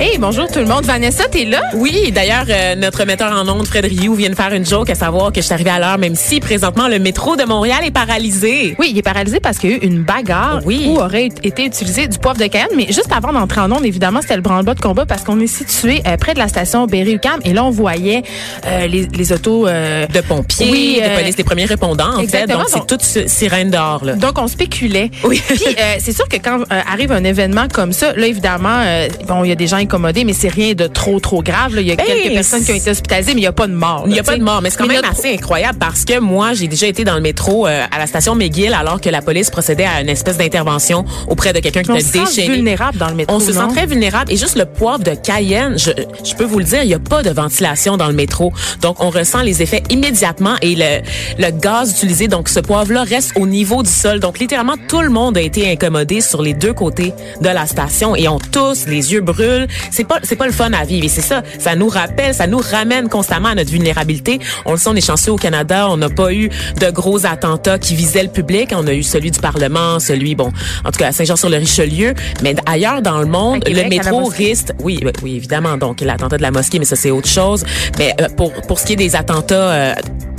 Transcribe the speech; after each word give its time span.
Hey, 0.00 0.18
bonjour 0.18 0.48
tout 0.50 0.58
le 0.58 0.66
monde. 0.66 0.84
Vanessa, 0.84 1.24
t'es 1.28 1.44
là? 1.44 1.62
Oui, 1.74 2.10
d'ailleurs, 2.12 2.44
euh, 2.48 2.74
notre 2.74 3.04
metteur 3.04 3.32
en 3.32 3.48
ondes, 3.48 3.66
Fred 3.66 3.84
Rioux, 3.84 4.14
vient 4.14 4.28
de 4.28 4.34
faire 4.34 4.52
une 4.52 4.66
joke 4.66 4.90
à 4.90 4.94
savoir 4.94 5.30
que 5.32 5.40
je 5.40 5.46
suis 5.46 5.54
arrivée 5.54 5.70
à 5.70 5.78
l'heure, 5.78 5.98
même 5.98 6.14
si 6.16 6.40
présentement 6.40 6.88
le 6.88 6.98
métro 6.98 7.36
de 7.36 7.44
Montréal 7.44 7.78
est 7.84 7.90
paralysé. 7.92 8.74
Oui, 8.78 8.88
il 8.90 8.98
est 8.98 9.02
paralysé 9.02 9.38
parce 9.40 9.56
qu'il 9.58 9.70
y 9.70 9.72
a 9.72 9.76
eu 9.76 9.80
une 9.80 10.02
bagarre 10.02 10.60
Oui. 10.66 10.86
où 10.88 10.98
aurait 10.98 11.26
été 11.42 11.64
utilisé 11.64 12.06
du 12.08 12.18
poivre 12.18 12.38
de 12.38 12.46
Cayenne. 12.46 12.68
Mais 12.76 12.86
juste 12.88 13.10
avant 13.16 13.32
d'entrer 13.32 13.60
en 13.60 13.70
ondes, 13.72 13.84
évidemment, 13.84 14.20
c'était 14.20 14.36
le 14.36 14.42
branle-bas 14.42 14.74
de 14.74 14.80
combat 14.80 15.06
parce 15.06 15.22
qu'on 15.22 15.38
est 15.40 15.46
situé 15.46 16.02
euh, 16.06 16.16
près 16.16 16.34
de 16.34 16.38
la 16.38 16.48
station 16.48 16.86
Berry-UQAM 16.86 17.40
et 17.44 17.52
là, 17.52 17.64
on 17.64 17.70
voyait 17.70 18.22
euh, 18.66 18.86
les, 18.86 19.06
les 19.06 19.32
autos... 19.32 19.66
De 19.66 20.20
pompiers, 20.20 20.68
Oui, 20.70 21.00
de 21.02 21.14
police, 21.16 21.36
les 21.38 21.44
premiers 21.44 21.64
répondants, 21.66 22.14
en 22.14 22.16
fait. 22.18 22.22
exactement, 22.24 22.58
Donc, 22.60 22.68
c'est 22.68 22.86
toute 22.86 23.02
si- 23.02 23.28
sirène 23.28 23.70
dehors, 23.70 24.04
là. 24.04 24.14
Donc, 24.16 24.38
on 24.38 24.48
spéculait. 24.48 25.10
Oui. 25.24 25.40
Puis, 25.46 25.58
c'est 25.98 26.12
sûr 26.12 26.28
que 26.28 26.36
quand 26.36 26.60
arrive 26.70 27.12
un 27.12 27.24
événement 27.24 27.68
comme 27.72 27.92
ça, 27.92 28.12
là, 28.14 28.26
évidemment, 28.26 28.82
bon, 29.28 29.44
il 29.44 29.48
y 29.48 29.52
a 29.52 29.54
des 29.54 29.66
gens 29.66 29.83
mais 30.24 30.32
c'est 30.32 30.48
rien 30.48 30.74
de 30.74 30.86
trop, 30.86 31.20
trop 31.20 31.42
grave. 31.42 31.74
là. 31.74 31.80
Il 31.80 31.86
y 31.86 31.92
a 31.92 31.96
Ben, 31.96 32.04
quelques 32.06 32.32
personnes 32.34 32.64
qui 32.64 32.72
ont 32.72 32.76
été 32.76 32.90
hospitalisées, 32.90 33.32
mais 33.34 33.40
il 33.40 33.44
n'y 33.44 33.46
a 33.48 33.52
pas 33.52 33.66
de 33.66 33.74
mort. 33.74 34.04
Il 34.06 34.12
n'y 34.12 34.18
a 34.18 34.22
pas 34.22 34.36
de 34.36 34.42
mort, 34.42 34.60
mais 34.62 34.70
c'est 34.70 34.78
quand 34.78 34.86
Mais 34.86 34.94
même 34.94 35.02
notre- 35.04 35.18
assez 35.18 35.32
incroyable 35.34 35.78
parce 35.78 36.04
que 36.04 36.18
moi, 36.20 36.52
j'ai 36.54 36.68
déjà 36.68 36.86
été 36.86 37.04
dans 37.04 37.14
le 37.14 37.20
métro 37.20 37.66
euh, 37.66 37.84
à 37.90 37.98
la 37.98 38.06
station 38.06 38.34
McGill 38.34 38.74
alors 38.74 39.00
que 39.00 39.08
la 39.08 39.22
police 39.22 39.50
procédait 39.50 39.84
à 39.86 40.00
une 40.00 40.08
espèce 40.08 40.36
d'intervention 40.36 41.04
auprès 41.28 41.52
de 41.52 41.60
quelqu'un 41.60 41.82
qui 41.82 41.90
On 41.90 41.94
était 41.96 42.04
se 42.04 42.12
sent 42.12 42.24
déchaîné. 42.36 42.54
vulnérable 42.56 42.98
dans 42.98 43.08
le 43.08 43.14
métro, 43.14 43.36
On 43.36 43.40
se 43.40 43.52
sent 43.52 43.68
très 43.70 43.86
vulnérable. 43.86 44.32
Et 44.32 44.36
juste 44.36 44.56
le 44.56 44.64
poivre 44.66 45.02
de 45.04 45.14
Cayenne, 45.14 45.78
je, 45.78 45.90
je 46.24 46.34
peux 46.34 46.44
vous 46.44 46.58
le 46.58 46.64
dire, 46.64 46.82
il 46.82 46.88
n'y 46.88 46.94
a 46.94 46.98
pas 46.98 47.22
de 47.22 47.30
ventilation 47.30 47.96
dans 47.96 48.08
le 48.08 48.14
métro. 48.14 48.52
Donc, 48.80 49.02
on 49.02 49.10
ressent 49.10 49.42
les 49.42 49.62
effets 49.62 49.82
immédiatement 49.90 50.54
et 50.62 50.74
le, 50.76 51.00
le 51.38 51.50
gaz 51.50 51.92
utilisé, 51.92 52.28
donc 52.28 52.48
ce 52.48 52.60
poivre-là, 52.60 53.02
reste 53.04 53.32
au 53.36 53.46
niveau 53.46 53.82
du 53.82 53.90
sol. 53.90 54.20
Donc, 54.20 54.38
littéralement, 54.38 54.74
tout 54.88 55.00
le 55.00 55.10
monde 55.10 55.36
a 55.36 55.40
été 55.40 55.70
incommodé 55.70 56.20
sur 56.20 56.42
les 56.42 56.54
deux 56.54 56.72
côtés 56.72 57.12
de 57.40 57.48
la 57.48 57.66
station 57.66 58.14
et 58.16 58.28
on 58.28 58.38
tous, 58.38 58.86
les 58.86 59.12
yeux 59.12 59.20
brûlent. 59.20 59.66
C'est 59.90 60.04
pas, 60.04 60.18
c'est 60.22 60.36
pas 60.36 60.46
le 60.46 60.52
fun 60.52 60.72
à 60.72 60.84
vivre. 60.84 61.04
Et 61.04 61.08
c'est 61.08 61.22
ça, 61.22 61.42
ça 61.58 61.74
nous 61.76 61.88
rappelle, 61.88 62.34
ça 62.34 62.46
nous 62.46 62.58
ramène 62.58 63.08
constamment 63.08 63.48
à 63.48 63.54
notre 63.54 63.70
vulnérabilité. 63.70 64.38
On 64.64 64.72
le 64.72 64.78
sait, 64.78 64.88
on 64.88 64.96
est 64.96 65.06
chanceux 65.06 65.32
au 65.32 65.36
Canada. 65.36 65.88
On 65.90 65.96
n'a 65.96 66.08
pas 66.08 66.32
eu 66.32 66.48
de 66.80 66.90
gros 66.90 67.26
attentats 67.26 67.78
qui 67.78 67.94
visaient 67.94 68.22
le 68.22 68.28
public. 68.28 68.72
On 68.74 68.86
a 68.86 68.92
eu 68.92 69.02
celui 69.02 69.30
du 69.30 69.40
Parlement, 69.40 70.00
celui, 70.00 70.34
bon, 70.34 70.52
en 70.84 70.90
tout 70.90 70.98
cas, 70.98 71.08
à 71.08 71.12
Saint-Jean-sur-le-Richelieu. 71.12 72.14
Mais 72.42 72.54
ailleurs 72.66 73.02
dans 73.02 73.20
le 73.20 73.26
monde, 73.26 73.64
Québec, 73.64 73.84
le 73.84 73.88
métro 73.88 74.24
risque, 74.24 74.68
oui, 74.82 75.00
oui, 75.04 75.12
oui, 75.22 75.36
évidemment. 75.36 75.76
Donc, 75.76 76.00
l'attentat 76.00 76.36
de 76.36 76.42
la 76.42 76.50
mosquée, 76.50 76.78
mais 76.78 76.84
ça, 76.84 76.96
c'est 76.96 77.10
autre 77.10 77.28
chose. 77.28 77.64
Mais 77.98 78.14
euh, 78.20 78.28
pour, 78.36 78.52
pour 78.52 78.78
ce 78.78 78.86
qui 78.86 78.94
est 78.94 78.96
des 78.96 79.16
attentats 79.16 79.54
euh, 79.54 79.94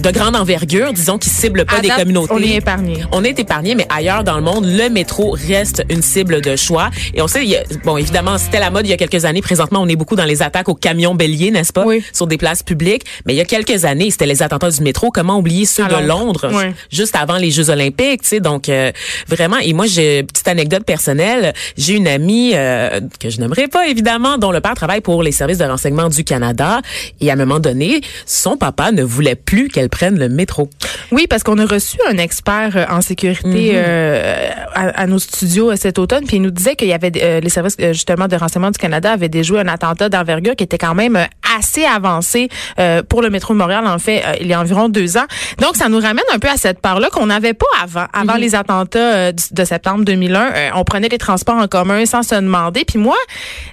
de 0.05 0.11
grande 0.11 0.35
envergure, 0.35 0.93
disons, 0.93 1.17
qui 1.17 1.29
ciblent 1.29 1.65
pas 1.65 1.79
des 1.79 1.89
communautés. 1.89 2.31
on 2.33 2.39
est 2.41 2.55
épargné. 2.55 3.03
On 3.11 3.23
est 3.23 3.39
épargné, 3.39 3.73
mais 3.75 3.87
ailleurs 3.89 4.23
dans 4.23 4.35
le 4.35 4.43
monde, 4.43 4.65
le 4.65 4.89
métro 4.89 5.31
reste 5.31 5.83
une 5.89 6.01
cible 6.03 6.41
de 6.41 6.55
choix. 6.55 6.89
Et 7.15 7.21
on 7.21 7.27
sait, 7.27 7.43
il 7.43 7.49
y 7.49 7.55
a- 7.55 7.63
bon, 7.83 7.97
évidemment, 7.97 8.37
c'était 8.37 8.59
la 8.59 8.69
mode 8.69 8.85
il 8.85 8.89
y 8.89 8.93
a 8.93 8.97
quelques 8.97 9.25
années. 9.25 9.41
Présentement, 9.41 9.81
on 9.81 9.87
est 9.87 9.95
beaucoup 9.95 10.15
dans 10.15 10.25
les 10.25 10.41
attaques 10.43 10.69
aux 10.69 10.75
camions 10.75 11.15
béliers, 11.15 11.49
n'est-ce 11.49 11.73
pas? 11.73 11.85
Oui. 11.85 12.03
Sur 12.13 12.27
des 12.27 12.37
places 12.37 12.61
publiques. 12.61 13.03
Mais 13.25 13.33
il 13.33 13.37
y 13.37 13.41
a 13.41 13.45
quelques 13.45 13.85
années, 13.85 14.11
c'était 14.11 14.27
les 14.27 14.43
attentats 14.43 14.69
du 14.69 14.81
métro. 14.81 15.09
Comment 15.11 15.37
oublier 15.39 15.65
ceux 15.65 15.85
de 15.87 16.07
Londres. 16.07 16.51
Oui. 16.53 16.71
Juste 16.91 17.15
avant 17.15 17.37
les 17.37 17.49
Jeux 17.51 17.69
olympiques, 17.69 18.21
tu 18.21 18.27
sais. 18.29 18.39
Donc, 18.39 18.69
euh, 18.69 18.91
vraiment, 19.27 19.57
et 19.57 19.73
moi, 19.73 19.85
j'ai 19.87 20.23
petite 20.23 20.47
anecdote 20.47 20.83
personnelle. 20.85 21.53
J'ai 21.77 21.93
une 21.93 22.07
amie 22.07 22.51
euh, 22.53 22.99
que 23.19 23.29
je 23.29 23.39
n'aimerais 23.39 23.67
pas, 23.67 23.87
évidemment, 23.87 24.37
dont 24.37 24.51
le 24.51 24.61
père 24.61 24.75
travaille 24.75 25.01
pour 25.01 25.23
les 25.23 25.31
services 25.31 25.57
de 25.57 25.63
renseignement 25.65 26.09
du 26.09 26.23
Canada. 26.23 26.81
Et 27.21 27.29
à 27.29 27.33
un 27.33 27.37
moment 27.37 27.59
donné, 27.59 28.01
son 28.25 28.57
papa 28.57 28.91
ne 28.91 29.03
voulait 29.03 29.35
plus 29.35 29.67
qu'elle 29.69 29.89
prenne 29.95 30.19
le 30.19 30.27
métro. 30.27 30.69
Oui, 31.13 31.25
parce 31.29 31.43
qu'on 31.43 31.57
a 31.57 31.65
reçu 31.65 31.97
un 32.11 32.17
expert 32.17 32.71
euh, 32.75 32.85
en 32.89 32.99
sécurité 32.99 33.71
euh, 33.75 34.49
à, 34.73 35.03
à 35.03 35.07
nos 35.07 35.19
studios 35.19 35.71
euh, 35.71 35.75
cet 35.77 35.99
automne, 35.99 36.25
puis 36.25 36.35
il 36.35 36.41
nous 36.41 36.51
disait 36.51 36.75
qu'il 36.75 36.89
y 36.89 36.93
avait 36.93 37.13
euh, 37.15 37.39
les 37.39 37.49
services 37.49 37.77
justement 37.93 38.27
de 38.27 38.35
renseignement 38.35 38.71
du 38.71 38.77
Canada 38.77 39.13
avaient 39.13 39.29
déjoué 39.29 39.61
un 39.61 39.69
attentat 39.69 40.09
d'envergure 40.09 40.57
qui 40.57 40.65
était 40.65 40.77
quand 40.77 40.95
même 40.95 41.17
assez 41.57 41.85
avancé 41.85 42.49
euh, 42.77 43.03
pour 43.03 43.21
le 43.21 43.29
métro 43.29 43.53
de 43.53 43.59
Montréal, 43.59 43.87
en 43.87 43.97
fait, 43.97 44.21
il 44.41 44.47
y 44.47 44.53
a 44.53 44.59
environ 44.59 44.89
deux 44.89 45.15
ans. 45.15 45.27
Donc, 45.61 45.77
ça 45.77 45.87
nous 45.87 45.99
ramène 45.99 46.25
un 46.33 46.39
peu 46.39 46.49
à 46.49 46.57
cette 46.57 46.81
part-là 46.81 47.09
qu'on 47.09 47.27
n'avait 47.27 47.53
pas 47.53 47.65
avant, 47.81 48.07
avant 48.11 48.35
les 48.35 48.53
attentats 48.53 49.31
de 49.31 49.63
septembre 49.63 50.03
2001. 50.03 50.41
Euh, 50.41 50.69
on 50.75 50.83
prenait 50.83 51.07
les 51.07 51.17
transports 51.17 51.55
en 51.55 51.67
commun 51.69 52.05
sans 52.05 52.23
se 52.23 52.35
demander. 52.35 52.83
Puis 52.83 52.99
moi, 52.99 53.15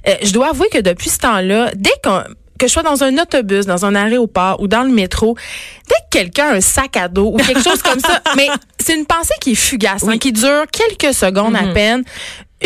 je 0.07 0.33
dois 0.33 0.51
avouer 0.51 0.69
que 0.69 0.79
depuis 0.79 1.11
ce 1.11 1.19
temps-là, 1.19 1.73
dès 1.75 1.91
qu'on 2.05 2.23
que 2.63 2.69
je 2.69 2.73
sois 2.73 2.85
dans 2.85 3.03
un 3.03 3.19
autobus, 3.19 3.67
dans 3.67 3.85
un 3.85 3.97
aéroport 3.97 4.61
ou 4.61 4.69
dans 4.69 4.85
le 4.85 4.91
métro, 4.91 5.37
dès 5.89 5.97
que 5.97 6.19
quelqu'un 6.19 6.51
a 6.51 6.55
un 6.55 6.61
sac 6.61 6.97
à 6.97 7.09
dos 7.09 7.33
ou 7.35 7.37
quelque 7.39 7.63
chose 7.63 7.83
comme 7.83 7.99
ça, 7.99 8.23
mais 8.37 8.47
c'est 8.79 8.95
une 8.95 9.05
pensée 9.05 9.35
qui 9.41 9.53
est 9.53 9.57
fugace, 9.57 10.05
hein, 10.07 10.17
qui 10.19 10.31
dure 10.31 10.65
quelques 10.71 11.13
secondes 11.13 11.57
à 11.57 11.73
peine, 11.75 12.05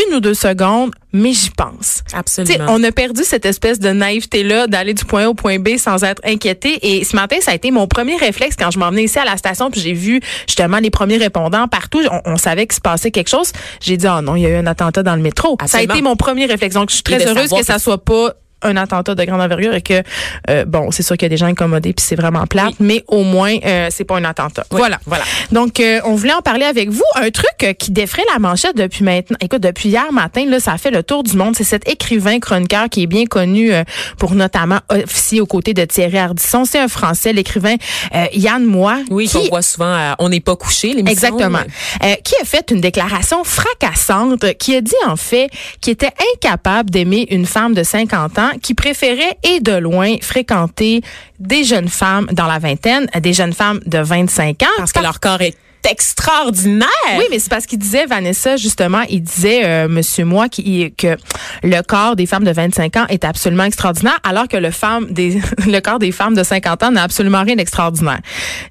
une 0.06 0.16
ou 0.16 0.20
deux 0.20 0.34
secondes, 0.34 0.90
mais 1.14 1.32
j'y 1.32 1.48
pense. 1.48 2.02
Absolument. 2.12 2.66
on 2.68 2.84
a 2.84 2.92
perdu 2.92 3.24
cette 3.24 3.46
espèce 3.46 3.80
de 3.80 3.88
naïveté-là 3.88 4.66
d'aller 4.66 4.92
du 4.92 5.06
point 5.06 5.24
A 5.24 5.28
au 5.30 5.34
point 5.34 5.58
B 5.58 5.78
sans 5.78 6.04
être 6.04 6.20
inquiété. 6.26 6.78
Et 6.82 7.02
ce 7.04 7.16
matin, 7.16 7.36
ça 7.40 7.52
a 7.52 7.54
été 7.54 7.70
mon 7.70 7.86
premier 7.86 8.16
réflexe 8.16 8.54
quand 8.58 8.70
je 8.70 8.78
m'emmenais 8.78 9.04
ici 9.04 9.18
à 9.18 9.24
la 9.24 9.38
station, 9.38 9.70
puis 9.70 9.80
j'ai 9.80 9.94
vu 9.94 10.20
justement 10.46 10.76
les 10.76 10.90
premiers 10.90 11.16
répondants 11.16 11.68
partout. 11.68 12.02
On, 12.10 12.32
on 12.32 12.36
savait 12.36 12.66
qu'il 12.66 12.76
se 12.76 12.82
passait 12.82 13.10
quelque 13.10 13.30
chose. 13.30 13.52
J'ai 13.80 13.96
dit, 13.96 14.06
oh 14.06 14.20
non, 14.20 14.36
il 14.36 14.42
y 14.42 14.46
a 14.46 14.50
eu 14.50 14.56
un 14.56 14.66
attentat 14.66 15.02
dans 15.02 15.16
le 15.16 15.22
métro. 15.22 15.56
Ça 15.64 15.78
a 15.78 15.82
été 15.82 16.02
mon 16.02 16.16
premier 16.16 16.44
réflexe. 16.44 16.74
Donc, 16.74 16.90
je 16.90 16.96
suis 16.96 17.02
très 17.02 17.24
heureuse 17.26 17.44
savoir 17.44 17.60
que 17.60 17.66
ça 17.66 17.76
que- 17.76 17.80
soit 17.80 18.04
pas 18.04 18.34
un 18.62 18.76
attentat 18.76 19.14
de 19.14 19.24
grande 19.24 19.40
envergure 19.40 19.74
et 19.74 19.82
que 19.82 20.02
euh, 20.50 20.64
bon 20.64 20.90
c'est 20.90 21.02
sûr 21.02 21.16
qu'il 21.16 21.26
y 21.26 21.26
a 21.26 21.30
des 21.30 21.36
gens 21.36 21.46
incommodés 21.46 21.92
puis 21.92 22.04
c'est 22.04 22.16
vraiment 22.16 22.46
plate 22.46 22.74
mais 22.80 23.04
au 23.06 23.22
moins 23.22 23.56
euh, 23.64 23.88
c'est 23.90 24.04
pas 24.04 24.16
un 24.16 24.24
attentat. 24.24 24.64
Oui, 24.70 24.78
voilà. 24.78 24.98
Voilà. 25.06 25.24
donc 25.52 25.80
euh, 25.80 26.00
on 26.04 26.14
voulait 26.14 26.32
en 26.32 26.42
parler 26.42 26.64
avec 26.64 26.90
vous. 26.90 27.04
Un 27.14 27.30
truc 27.30 27.46
euh, 27.62 27.72
qui 27.72 27.90
défrait 27.90 28.24
la 28.32 28.38
manchette 28.38 28.76
depuis 28.76 29.04
maintenant 29.04 29.36
écoute 29.40 29.62
depuis 29.62 29.90
hier 29.90 30.12
matin 30.12 30.44
là 30.46 30.60
ça 30.60 30.72
a 30.72 30.78
fait 30.78 30.90
le 30.90 31.02
tour 31.02 31.22
du 31.22 31.36
monde. 31.36 31.54
C'est 31.56 31.64
cet 31.64 31.88
écrivain 31.88 32.38
chroniqueur 32.40 32.88
qui 32.88 33.02
est 33.02 33.06
bien 33.06 33.26
connu 33.26 33.72
euh, 33.72 33.84
pour 34.18 34.34
notamment 34.34 34.80
officier 34.88 35.40
aux 35.40 35.46
côtés 35.46 35.74
de 35.74 35.84
Thierry 35.84 36.18
Ardisson. 36.18 36.64
C'est 36.64 36.78
un 36.78 36.88
français 36.88 37.32
l'écrivain 37.32 37.76
euh, 38.14 38.26
Yann 38.32 38.64
Moix 38.64 38.98
Oui, 39.10 39.28
qu'on 39.28 39.42
voit 39.48 39.62
souvent 39.62 39.92
à 39.92 40.16
On 40.18 40.28
n'est 40.28 40.40
pas 40.40 40.56
couché, 40.56 40.88
l'émission. 40.88 41.12
Exactement. 41.12 41.60
Euh, 42.04 42.14
qui 42.24 42.34
a 42.40 42.44
fait 42.44 42.70
une 42.70 42.80
déclaration 42.80 43.44
fracassante, 43.44 44.54
qui 44.58 44.74
a 44.76 44.80
dit 44.80 44.94
en 45.06 45.16
fait 45.16 45.48
qu'il 45.80 45.92
était 45.92 46.12
incapable 46.34 46.90
d'aimer 46.90 47.26
une 47.30 47.46
femme 47.46 47.74
de 47.74 47.82
50 47.82 48.38
ans, 48.38 48.45
qui 48.62 48.74
préférait 48.74 49.36
et 49.42 49.60
de 49.60 49.72
loin 49.72 50.16
fréquenter 50.20 51.02
des 51.38 51.64
jeunes 51.64 51.88
femmes 51.88 52.26
dans 52.32 52.46
la 52.46 52.58
vingtaine, 52.58 53.06
des 53.20 53.32
jeunes 53.32 53.52
femmes 53.52 53.80
de 53.86 53.98
25 53.98 54.62
ans. 54.62 54.66
Parce 54.78 54.92
que 54.92 55.02
leur 55.02 55.20
corps 55.20 55.42
est 55.42 55.56
extraordinaire. 55.90 56.88
Oui, 57.18 57.24
mais 57.30 57.38
c'est 57.38 57.48
parce 57.50 57.66
qu'il 57.66 57.78
disait, 57.78 58.06
Vanessa, 58.06 58.56
justement, 58.56 59.02
il 59.08 59.22
disait, 59.22 59.62
euh, 59.64 59.88
Monsieur 59.88 60.24
Moi, 60.24 60.48
qui, 60.48 60.92
que 60.96 61.16
le 61.62 61.80
corps 61.82 62.16
des 62.16 62.26
femmes 62.26 62.44
de 62.44 62.50
25 62.52 62.96
ans 62.96 63.06
est 63.08 63.24
absolument 63.24 63.64
extraordinaire, 63.64 64.18
alors 64.22 64.48
que 64.48 64.56
le, 64.56 64.70
femme 64.70 65.06
des, 65.10 65.40
le 65.66 65.80
corps 65.80 65.98
des 65.98 66.12
femmes 66.12 66.34
de 66.34 66.42
50 66.42 66.82
ans 66.82 66.90
n'a 66.90 67.02
absolument 67.02 67.42
rien 67.42 67.56
d'extraordinaire. 67.56 68.20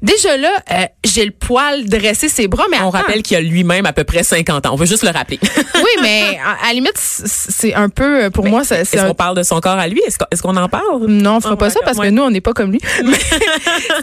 Déjà 0.02 0.38
là, 0.38 0.52
euh, 0.72 0.86
j'ai 1.04 1.26
le 1.26 1.32
poil 1.32 1.86
dressé 1.86 2.30
ses 2.30 2.48
bras, 2.48 2.66
mais 2.70 2.78
On 2.80 2.90
attends. 2.90 3.00
rappelle 3.00 3.22
qu'il 3.24 3.38
a 3.38 3.42
lui-même 3.42 3.86
à 3.86 3.94
peu 3.94 4.04
près 4.04 4.24
50 4.24 4.66
ans. 4.66 4.72
On 4.74 4.76
veut 4.76 4.86
juste 4.86 5.04
le 5.04 5.12
rappeler. 5.12 5.40
oui, 5.76 6.02
mais 6.02 6.38
à, 6.44 6.66
à 6.66 6.68
la 6.70 6.74
limite, 6.74 6.94
c'est 6.98 7.74
un 7.74 7.90
peu, 7.90 8.26
euh, 8.26 8.30
pour 8.30 8.46
moi, 8.46 8.64
c'est 8.64 8.82
Est-ce 8.82 8.98
un 8.98 9.08
qu'on 9.08 9.14
parle 9.16 9.38
de 9.38 9.44
son 9.44 9.60
corps 9.60 9.78
à 9.78 9.88
lui? 9.88 10.02
Est-ce 10.08 10.18
qu'on 10.18 10.26
est-ce 10.32 10.42
qu'on 10.42 10.56
en 10.58 10.70
parle? 10.70 11.06
non, 11.08 11.38
on 11.38 11.42
fera 11.42 11.54
Ah, 11.54 11.58
pas 11.58 11.70
ça 11.70 11.80
parce 11.86 11.98
ouais. 11.98 12.08
que 12.08 12.12
nous, 12.12 12.22
on 12.24 12.30
n'est 12.30 12.42
pas 12.42 12.54
comme 12.54 12.72
lui. 12.72 12.80
Mais, 13.04 13.18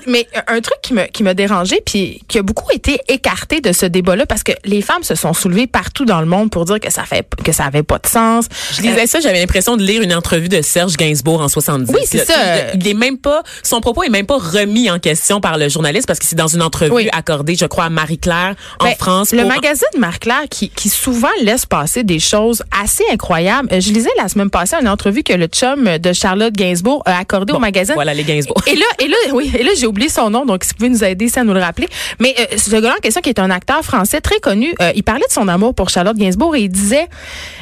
mais 0.07 0.29
un 0.49 0.61
truc 0.61 0.77
qui 0.83 0.95
me, 0.95 1.05
qui 1.07 1.23
m'a 1.23 1.35
dérangé 1.35 1.81
puis 1.85 2.21
qui 2.29 2.39
a 2.39 2.43
beaucoup 2.43 2.71
été 2.73 2.99
écarté 3.09 3.61
de 3.61 3.73
ce 3.73 3.87
débat-là 3.87 4.27
parce 4.27 4.43
que 4.43 4.53
les 4.65 4.83
femmes 4.83 5.03
se 5.03 5.15
sont 5.15 5.33
soulevées 5.33 5.67
partout 5.67 6.05
dans 6.05 6.21
le 6.21 6.27
monde 6.27 6.51
pour 6.51 6.65
dire 6.65 6.81
que 6.81 6.91
ça 6.93 7.05
fait, 7.05 7.27
que 7.45 7.53
ça 7.53 7.65
avait 7.65 7.83
pas 7.83 7.99
de 7.99 8.07
sens. 8.07 8.47
Je 8.75 8.83
lisais 8.83 9.07
ça, 9.07 9.21
j'avais 9.21 9.41
l'impression 9.41 9.77
de 9.77 9.83
lire 9.83 10.03
une 10.03 10.15
entrevue 10.15 10.49
de 10.49 10.63
Serge 10.63 10.97
Gainsbourg 10.97 11.41
en 11.41 11.49
70. 11.49 11.93
Oui, 11.93 12.01
c'est 12.05 12.25
ça. 12.25 12.35
Il, 12.75 12.81
il 12.83 12.89
est 12.89 12.95
même 12.95 13.19
pas, 13.19 13.43
son 13.63 13.81
propos 13.81 14.03
est 14.05 14.09
même 14.09 14.27
pas 14.27 14.39
remis 14.39 14.91
en 14.91 14.99
question 14.99 15.41
par 15.41 15.59
le 15.59 15.69
journaliste 15.69 16.07
parce 16.07 16.19
que 16.19 16.25
c'est 16.27 16.37
dans 16.37 16.47
une 16.49 16.63
entrevue 16.63 16.93
Oui. 16.93 17.09
accordée, 17.13 17.55
je 17.55 17.67
crois, 17.67 17.85
à 17.85 17.91
Marie-Claire 17.91 18.55
en 18.81 18.85
Ben, 18.85 18.95
France. 18.99 19.33
Le 19.33 19.39
pour- 19.43 19.49
magazine 19.49 19.87
Marie-Claire 19.99 20.45
qui, 20.51 20.69
qui 20.71 20.89
souvent 20.89 21.29
laisse 21.43 21.67
passer 21.67 22.03
des 22.05 22.19
choses 22.21 22.63
assez 22.83 23.05
incroyables. 23.13 23.69
Euh, 23.73 23.81
Je 23.81 23.91
lisais 23.93 24.11
la 24.17 24.29
semaine 24.29 24.51
passée 24.51 24.77
une 24.81 24.89
entrevue 24.89 25.23
que 25.23 25.33
le 25.33 25.47
chum 25.47 25.99
de 25.99 26.13
Charlotte 26.13 26.53
Gainsbourg 26.55 27.03
a 27.07 27.19
accordé 27.19 27.53
au 27.53 27.59
magazine. 27.59 27.95
Voilà 27.95 28.15
les 28.15 28.25
Gainsbourg. 28.25 28.61
Et 28.67 28.77
là, 28.77 28.85
et 28.99 29.09
là, 29.09 29.17
oui, 29.33 29.51
et 29.59 29.63
là, 29.63 29.71
j'ai 29.79 29.87
oublié 29.87 30.09
son 30.09 30.31
nom, 30.31 30.45
donc 30.47 30.65
si 30.65 30.71
vous 30.71 30.77
pouvez 30.77 30.89
nous 30.89 31.05
aider, 31.05 31.29
ça 31.29 31.45
nous 31.45 31.53
le 31.55 31.61
rappeler. 31.61 31.89
Mais 32.21 32.35
euh, 32.39 32.57
ce 32.57 32.71
gars-là 32.71 32.92
qui 33.01 33.29
est 33.29 33.39
un 33.39 33.51
acteur 33.51 33.83
français 33.83 34.21
très 34.21 34.39
connu, 34.41 34.75
euh, 34.81 34.93
il 34.95 35.03
parlait 35.03 35.27
de 35.27 35.33
son 35.33 35.49
amour 35.49 35.75
pour 35.75 35.89
Charlotte 35.89 36.17
Gainsbourg 36.17 36.57
et 36.57 36.63
il 36.63 36.69
disait, 36.69 37.09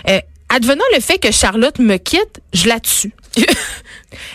euh, 0.09 0.19
advenant 0.49 0.85
le 0.95 1.01
fait 1.01 1.19
que 1.19 1.31
Charlotte 1.31 1.79
me 1.79 1.97
quitte, 1.97 2.41
je 2.53 2.69
la 2.69 2.81
tue. 2.81 3.13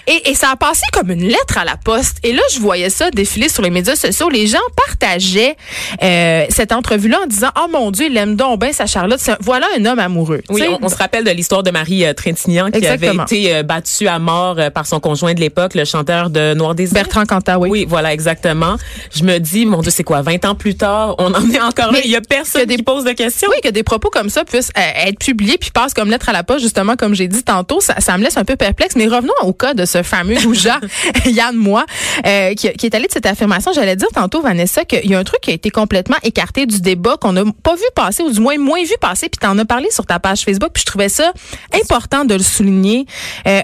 Et, 0.08 0.30
et 0.30 0.36
ça 0.36 0.50
a 0.52 0.56
passé 0.56 0.82
comme 0.94 1.12
une 1.12 1.24
lettre 1.28 1.58
à 1.58 1.66
la 1.66 1.78
poste. 1.78 2.18
Et 2.24 2.34
là, 2.34 2.42
je 2.54 2.60
voyais 2.60 2.90
ça 2.90 3.12
défiler 3.12 3.50
sur 3.50 3.62
les 3.64 3.70
médias 3.70 3.96
sociaux. 3.96 4.30
Les 4.30 4.48
gens 4.48 4.60
partageaient 4.76 5.56
euh, 6.04 6.46
cette 6.50 6.72
entrevue-là 6.72 7.20
en 7.24 7.28
disant, 7.28 7.50
oh 7.58 7.68
mon 7.72 7.92
Dieu, 7.92 8.08
il 8.10 8.18
aime 8.18 8.36
donc 8.36 8.62
bien 8.62 8.72
sa 8.74 8.86
Charlotte. 8.86 9.20
Un- 9.30 9.38
Voilà 9.42 9.68
un 9.78 9.86
homme 9.86 10.00
amoureux. 10.00 10.42
Oui, 10.50 10.64
on, 10.70 10.86
on 10.86 10.90
se 10.90 10.96
rappelle 10.96 11.24
de 11.24 11.32
l'histoire 11.32 11.64
de 11.64 11.72
Marie 11.72 12.06
euh, 12.06 12.14
Trintignant 12.14 12.70
qui 12.72 12.78
Exactement. 12.78 13.24
avait 13.24 13.36
été 13.40 13.56
euh, 13.56 13.64
battue 13.64 14.08
à 14.08 14.20
mort 14.20 14.56
euh, 14.60 14.70
par 14.70 14.86
son 14.88 15.00
conjoint 15.00 15.34
de 15.34 15.40
l'époque, 15.40 15.74
le 15.76 15.86
chanteur 15.86 16.30
de 16.30 16.54
Noir 16.54 16.76
Désir. 16.76 16.94
Bertrand 16.94 17.26
Cantat, 17.26 17.60
oui. 17.60 17.70
Oui, 17.70 17.86
voilà, 17.88 18.14
exactement. 18.14 18.76
Je 19.14 19.24
me 19.24 19.38
dis, 19.40 19.66
mon 19.66 19.82
Dieu, 19.82 19.92
c'est 19.92 20.04
quoi, 20.04 20.22
20 20.22 20.46
ans 20.46 20.56
plus 20.56 20.76
tard, 20.76 21.16
on 21.18 21.34
en 21.34 21.50
est 21.50 21.60
encore 21.62 21.92
Mais 21.92 22.00
là. 22.00 22.06
Il 22.06 22.12
y 22.12 22.16
a 22.16 22.22
personne 22.22 22.62
que 22.64 22.68
des- 22.68 22.76
qui 22.78 22.84
pose 22.84 23.04
de 23.04 23.12
questions. 23.12 23.48
Oui, 23.52 23.58
que 23.64 23.70
des 23.70 23.84
propos 23.84 24.10
comme 24.10 24.30
ça 24.30 24.44
puissent 24.46 24.72
être 24.76 25.20
publiés 25.20 25.58
puis 25.60 25.72
passent 25.72 25.94
comme 25.94 26.10
lettre 26.10 26.30
à 26.30 26.34
la 26.34 26.44
poste, 26.44 26.62
justement, 26.62 26.96
comme 26.96 27.14
j'ai 27.16 27.28
dit 27.28 27.44
tantôt, 27.44 27.80
ça, 27.82 28.00
ça 28.00 28.18
me 28.18 28.24
laisse 28.24 28.38
un 28.38 28.46
peu 28.46 28.56
perplexe. 28.56 28.96
Mais 28.96 29.08
revenons 29.08 29.34
au 29.44 29.54
cas 29.54 29.74
de 29.76 29.86
ce 29.86 30.04
fameux 30.04 30.36
goujat, 30.44 30.80
Yann 31.26 31.56
Moi, 31.56 31.86
euh, 32.26 32.54
qui, 32.54 32.72
qui 32.74 32.86
est 32.86 32.96
allé 32.96 33.08
de 33.08 33.12
cette 33.12 33.26
affirmation. 33.26 33.72
J'allais 33.74 33.96
dire 33.96 34.10
tantôt, 34.14 34.42
Vanessa, 34.42 34.86
qu'il 34.86 35.10
y 35.10 35.16
a 35.16 35.20
un 35.20 35.24
truc 35.24 35.42
qui 35.42 35.52
a 35.52 35.54
été 35.54 35.70
complètement 35.70 36.18
écarté 36.24 36.66
du 36.66 36.82
débat, 36.82 37.18
qu'on 37.18 37.34
n'a 37.34 37.44
pas 37.64 37.76
vu 37.76 37.84
passer, 37.96 38.24
ou 38.24 38.32
du 38.32 38.40
moins 38.40 38.58
moins 38.58 38.84
vu 38.84 38.96
passer, 39.00 39.30
puis 39.30 39.40
t'en 39.40 39.58
as 39.58 39.66
parlé 39.66 39.90
sur 39.92 40.06
ta 40.06 40.20
page 40.20 40.42
Facebook, 40.42 40.72
puis 40.74 40.82
je 40.82 40.86
trouvais 40.86 41.10
ça 41.10 41.32
important 41.74 42.26
de 42.26 42.34
le 42.34 42.44
souligner. 42.44 43.06
Euh, 43.48 43.62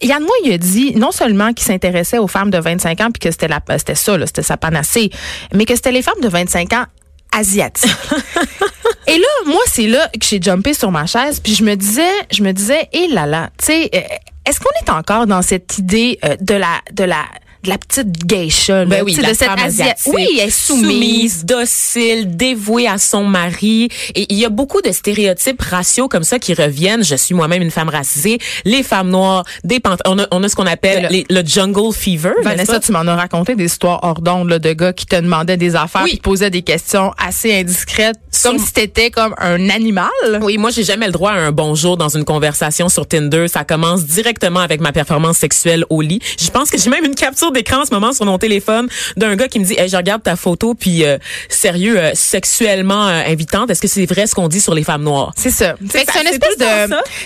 Yann 0.00 0.22
Moix, 0.22 0.34
il 0.44 0.52
a 0.52 0.58
dit 0.58 0.94
non 0.94 1.10
seulement 1.10 1.52
qu'il 1.52 1.66
s'intéressait 1.66 2.18
aux 2.18 2.28
femmes 2.28 2.50
de 2.50 2.58
25 2.58 3.00
ans 3.00 3.10
puis 3.10 3.18
que 3.20 3.30
c'était 3.30 3.48
la 3.48 3.60
c'était 3.76 3.96
ça 3.96 4.16
là, 4.16 4.26
c'était 4.26 4.42
sa 4.42 4.56
panacée, 4.56 5.10
mais 5.52 5.64
que 5.64 5.74
c'était 5.74 5.92
les 5.92 6.02
femmes 6.02 6.20
de 6.22 6.28
25 6.28 6.72
ans 6.72 6.84
asiatiques. 7.32 7.90
Et 9.06 9.18
là, 9.18 9.26
moi, 9.46 9.60
c'est 9.66 9.86
là 9.86 10.06
que 10.08 10.24
j'ai 10.24 10.40
jumpé 10.40 10.74
sur 10.74 10.90
ma 10.90 11.06
chaise, 11.06 11.40
puis 11.40 11.54
je 11.54 11.64
me 11.64 11.74
disais, 11.76 12.10
je 12.30 12.42
me 12.42 12.52
disais, 12.52 12.88
hé 12.92 13.08
là 13.08 13.26
là, 13.26 13.50
tu 13.58 13.66
sais, 13.66 13.90
euh, 13.94 14.00
est-ce 14.48 14.60
qu'on 14.60 14.70
est 14.82 14.90
encore 14.90 15.26
dans 15.26 15.42
cette 15.42 15.76
idée 15.76 16.18
euh, 16.24 16.36
de 16.40 16.54
la 16.54 16.80
de 16.92 17.04
la 17.04 17.24
de 17.64 17.70
la 17.70 17.78
petite 17.78 18.24
geisha, 18.26 18.80
là, 18.80 18.84
Ben 18.84 19.02
oui, 19.04 19.14
la 19.20 19.30
de 19.32 19.34
cette 19.36 19.48
asiatique, 19.48 20.12
Oui, 20.14 20.38
elle 20.40 20.48
est 20.48 20.50
soumise. 20.50 21.44
docile, 21.44 22.36
dévouée 22.36 22.86
à 22.86 22.98
son 22.98 23.24
mari. 23.24 23.88
Et 24.14 24.26
il 24.32 24.38
y 24.38 24.44
a 24.44 24.48
beaucoup 24.48 24.80
de 24.80 24.92
stéréotypes 24.92 25.60
raciaux 25.62 26.08
comme 26.08 26.22
ça 26.24 26.38
qui 26.38 26.54
reviennent. 26.54 27.02
Je 27.04 27.16
suis 27.16 27.34
moi-même 27.34 27.62
une 27.62 27.70
femme 27.70 27.88
racisée. 27.88 28.38
Les 28.64 28.82
femmes 28.82 29.10
noires, 29.10 29.44
des 29.64 29.80
pant- 29.80 29.96
on, 30.06 30.18
a, 30.18 30.26
on 30.30 30.42
a 30.42 30.48
ce 30.48 30.54
qu'on 30.56 30.66
appelle 30.66 31.08
les- 31.10 31.26
le 31.28 31.42
jungle 31.44 31.92
fever. 31.92 32.32
Vanessa, 32.42 32.78
tu 32.80 32.92
m'en 32.92 33.00
as 33.00 33.16
raconté 33.16 33.54
des 33.56 33.64
histoires 33.64 34.00
hors 34.02 34.20
d'onde 34.20 34.48
là, 34.50 34.58
de 34.58 34.72
gars 34.72 34.92
qui 34.92 35.06
te 35.06 35.16
demandaient 35.16 35.56
des 35.56 35.74
affaires, 35.74 36.02
Oui. 36.04 36.10
qui 36.12 36.18
te 36.18 36.22
posaient 36.22 36.50
des 36.50 36.62
questions 36.62 37.12
assez 37.18 37.52
indiscrètes, 37.58 38.16
comme 38.42 38.58
Sur- 38.58 38.66
si 38.66 38.72
t'étais 38.72 39.10
comme 39.10 39.34
un 39.38 39.68
animal. 39.68 40.08
Oui, 40.42 40.58
moi 40.58 40.70
j'ai 40.70 40.84
jamais 40.84 41.06
le 41.06 41.12
droit 41.12 41.32
à 41.32 41.36
un 41.38 41.52
bonjour 41.52 41.96
dans 41.96 42.08
une 42.08 42.24
conversation 42.24 42.88
sur 42.88 43.06
Tinder. 43.06 43.46
Ça 43.48 43.64
commence 43.64 44.04
directement 44.04 44.60
avec 44.60 44.80
ma 44.80 44.92
performance 44.92 45.38
sexuelle 45.38 45.84
au 45.90 46.00
lit. 46.00 46.20
Je 46.40 46.50
pense 46.50 46.70
que 46.70 46.78
j'ai 46.78 46.90
même 46.90 47.04
une 47.04 47.14
capture 47.14 47.47
d'écran 47.50 47.82
en 47.82 47.84
ce 47.84 47.92
moment 47.92 48.12
sur 48.12 48.24
mon 48.24 48.38
téléphone 48.38 48.88
d'un 49.16 49.36
gars 49.36 49.48
qui 49.48 49.60
me 49.60 49.64
dit 49.64 49.74
hey, 49.78 49.88
je 49.88 49.96
regarde 49.96 50.22
ta 50.22 50.36
photo 50.36 50.74
puis 50.74 51.04
euh, 51.04 51.18
sérieux 51.48 51.98
euh, 51.98 52.10
sexuellement 52.14 53.08
euh, 53.08 53.22
invitante. 53.26 53.70
Est-ce 53.70 53.80
que 53.80 53.88
c'est 53.88 54.06
vrai 54.06 54.26
ce 54.26 54.34
qu'on 54.34 54.48
dit 54.48 54.60
sur 54.60 54.74
les 54.74 54.84
femmes 54.84 55.02
noires? 55.02 55.32
C'est 55.36 55.50
ça. 55.50 55.74
C'est 55.90 56.06
une 56.20 56.26
espèce 56.26 56.58
de. 56.58 56.64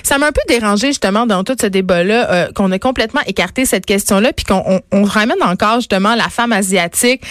Ça 0.02 0.18
m'a 0.18 0.26
un 0.26 0.32
peu 0.32 0.40
dérangé 0.48 0.88
justement 0.88 1.26
dans 1.26 1.44
tout 1.44 1.56
ce 1.60 1.66
débat-là 1.66 2.30
euh, 2.30 2.52
qu'on 2.54 2.70
a 2.72 2.78
complètement 2.78 3.20
écarté 3.26 3.64
cette 3.64 3.86
question-là, 3.86 4.32
puis 4.32 4.44
qu'on 4.44 4.62
on, 4.66 4.80
on 4.92 5.04
ramène 5.04 5.42
encore 5.42 5.76
justement 5.76 6.14
la 6.14 6.28
femme 6.28 6.52
asiatique 6.52 7.22